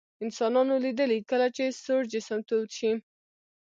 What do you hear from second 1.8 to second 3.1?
سوړ جسم تود شي.